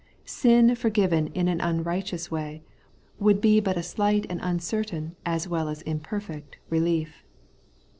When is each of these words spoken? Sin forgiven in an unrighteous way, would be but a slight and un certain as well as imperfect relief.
Sin 0.25 0.73
forgiven 0.73 1.27
in 1.35 1.47
an 1.47 1.61
unrighteous 1.61 2.31
way, 2.31 2.63
would 3.19 3.39
be 3.39 3.59
but 3.59 3.77
a 3.77 3.83
slight 3.83 4.25
and 4.31 4.41
un 4.41 4.57
certain 4.59 5.15
as 5.27 5.47
well 5.47 5.69
as 5.69 5.83
imperfect 5.83 6.57
relief. 6.71 7.23